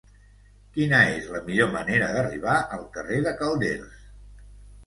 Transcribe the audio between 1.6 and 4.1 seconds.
manera d'arribar al carrer de Calders?